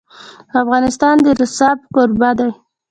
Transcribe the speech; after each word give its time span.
افغانستان 0.61 1.15
د 1.25 1.27
رسوب 1.39 1.79
کوربه 1.93 2.29
دی. 2.39 2.51